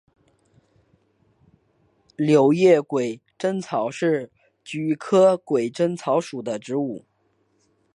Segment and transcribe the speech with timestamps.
[2.15, 4.31] 柳叶鬼针草是
[4.63, 7.05] 菊科鬼针草属的植物。